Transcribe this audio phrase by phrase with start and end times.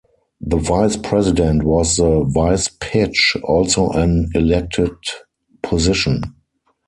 [0.43, 4.95] The Vice President was the "vice-pitch", also an elected
[5.61, 6.23] position.